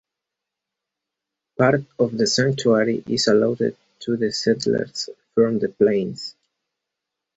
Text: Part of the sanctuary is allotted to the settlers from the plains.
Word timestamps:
Part 1.59 1.83
of 1.99 2.17
the 2.17 2.25
sanctuary 2.25 3.03
is 3.05 3.27
allotted 3.27 3.77
to 3.99 4.17
the 4.17 4.31
settlers 4.31 5.11
from 5.35 5.59
the 5.59 5.69
plains. 5.69 6.35